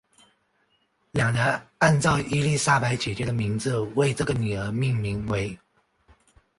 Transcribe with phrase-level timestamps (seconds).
[1.11, 5.55] 两人按照伊丽莎白姐姐的名字为这个女儿命名为。